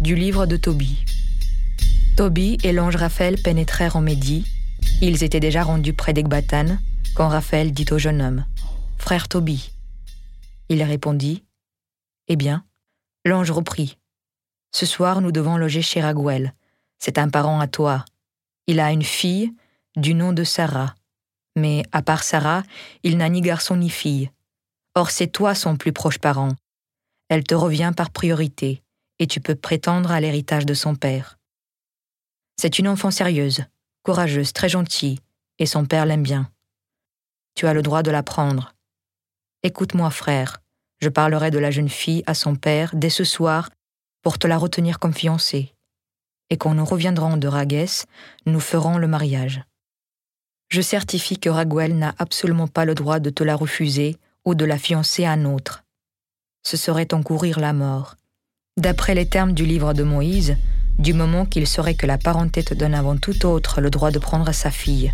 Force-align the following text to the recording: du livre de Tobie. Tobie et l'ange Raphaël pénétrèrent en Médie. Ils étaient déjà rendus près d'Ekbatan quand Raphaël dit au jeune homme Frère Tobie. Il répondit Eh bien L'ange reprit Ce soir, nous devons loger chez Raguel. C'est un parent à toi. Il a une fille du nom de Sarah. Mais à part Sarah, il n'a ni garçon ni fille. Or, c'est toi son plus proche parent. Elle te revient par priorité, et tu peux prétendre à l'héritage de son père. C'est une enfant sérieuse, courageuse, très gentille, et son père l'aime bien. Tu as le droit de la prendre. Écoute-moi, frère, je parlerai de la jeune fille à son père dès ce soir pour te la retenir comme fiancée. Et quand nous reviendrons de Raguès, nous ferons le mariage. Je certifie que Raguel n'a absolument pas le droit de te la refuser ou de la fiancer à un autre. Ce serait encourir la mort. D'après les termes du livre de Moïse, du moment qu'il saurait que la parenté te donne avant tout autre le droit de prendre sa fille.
du 0.00 0.14
livre 0.14 0.46
de 0.46 0.56
Tobie. 0.56 1.04
Tobie 2.16 2.58
et 2.62 2.72
l'ange 2.72 2.96
Raphaël 2.96 3.40
pénétrèrent 3.42 3.96
en 3.96 4.00
Médie. 4.00 4.46
Ils 5.00 5.24
étaient 5.24 5.40
déjà 5.40 5.64
rendus 5.64 5.92
près 5.92 6.12
d'Ekbatan 6.12 6.78
quand 7.16 7.28
Raphaël 7.28 7.72
dit 7.72 7.86
au 7.90 7.98
jeune 7.98 8.22
homme 8.22 8.46
Frère 8.96 9.28
Tobie. 9.28 9.72
Il 10.68 10.82
répondit 10.82 11.44
Eh 12.28 12.36
bien 12.36 12.64
L'ange 13.24 13.50
reprit 13.50 13.98
Ce 14.72 14.86
soir, 14.86 15.20
nous 15.20 15.32
devons 15.32 15.56
loger 15.56 15.82
chez 15.82 16.00
Raguel. 16.00 16.54
C'est 16.98 17.18
un 17.18 17.28
parent 17.28 17.58
à 17.60 17.66
toi. 17.66 18.04
Il 18.66 18.80
a 18.80 18.92
une 18.92 19.02
fille 19.02 19.52
du 19.96 20.14
nom 20.14 20.32
de 20.32 20.44
Sarah. 20.44 20.94
Mais 21.56 21.82
à 21.90 22.02
part 22.02 22.22
Sarah, 22.22 22.62
il 23.02 23.16
n'a 23.16 23.28
ni 23.28 23.40
garçon 23.40 23.76
ni 23.76 23.90
fille. 23.90 24.30
Or, 24.94 25.10
c'est 25.10 25.28
toi 25.28 25.54
son 25.54 25.76
plus 25.76 25.92
proche 25.92 26.18
parent. 26.18 26.52
Elle 27.28 27.44
te 27.44 27.54
revient 27.54 27.92
par 27.96 28.10
priorité, 28.10 28.82
et 29.18 29.26
tu 29.26 29.40
peux 29.40 29.54
prétendre 29.54 30.10
à 30.10 30.20
l'héritage 30.20 30.66
de 30.66 30.74
son 30.74 30.94
père. 30.94 31.38
C'est 32.56 32.78
une 32.78 32.88
enfant 32.88 33.10
sérieuse, 33.10 33.64
courageuse, 34.02 34.52
très 34.52 34.68
gentille, 34.68 35.20
et 35.58 35.66
son 35.66 35.84
père 35.84 36.06
l'aime 36.06 36.22
bien. 36.22 36.50
Tu 37.54 37.66
as 37.66 37.74
le 37.74 37.82
droit 37.82 38.02
de 38.02 38.10
la 38.10 38.22
prendre. 38.22 38.74
Écoute-moi, 39.62 40.10
frère, 40.10 40.60
je 41.00 41.08
parlerai 41.08 41.50
de 41.50 41.58
la 41.58 41.70
jeune 41.70 41.88
fille 41.88 42.22
à 42.26 42.34
son 42.34 42.56
père 42.56 42.90
dès 42.94 43.10
ce 43.10 43.24
soir 43.24 43.70
pour 44.22 44.38
te 44.38 44.46
la 44.46 44.58
retenir 44.58 44.98
comme 44.98 45.14
fiancée. 45.14 45.74
Et 46.50 46.56
quand 46.56 46.74
nous 46.74 46.84
reviendrons 46.84 47.36
de 47.36 47.48
Raguès, 47.48 48.06
nous 48.46 48.60
ferons 48.60 48.98
le 48.98 49.06
mariage. 49.06 49.62
Je 50.68 50.80
certifie 50.80 51.38
que 51.38 51.48
Raguel 51.48 51.96
n'a 51.96 52.14
absolument 52.18 52.68
pas 52.68 52.84
le 52.84 52.94
droit 52.94 53.20
de 53.20 53.30
te 53.30 53.42
la 53.42 53.56
refuser 53.56 54.16
ou 54.44 54.54
de 54.54 54.64
la 54.64 54.78
fiancer 54.78 55.24
à 55.24 55.32
un 55.32 55.44
autre. 55.44 55.84
Ce 56.62 56.76
serait 56.76 57.14
encourir 57.14 57.60
la 57.60 57.72
mort. 57.72 58.16
D'après 58.78 59.16
les 59.16 59.26
termes 59.26 59.54
du 59.54 59.66
livre 59.66 59.92
de 59.92 60.04
Moïse, 60.04 60.56
du 61.00 61.12
moment 61.12 61.44
qu'il 61.44 61.66
saurait 61.66 61.96
que 61.96 62.06
la 62.06 62.16
parenté 62.16 62.62
te 62.62 62.74
donne 62.74 62.94
avant 62.94 63.16
tout 63.16 63.44
autre 63.44 63.80
le 63.80 63.90
droit 63.90 64.12
de 64.12 64.20
prendre 64.20 64.52
sa 64.52 64.70
fille. 64.70 65.12